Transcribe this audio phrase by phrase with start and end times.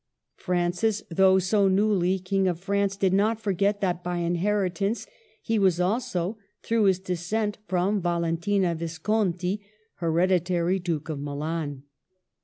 [0.37, 5.05] Francis, though so newly King of France, did not forget that by inheritance
[5.43, 9.63] he was also, through his descent from Valentina Visconti,
[9.97, 11.83] hereditary Duke of Milan.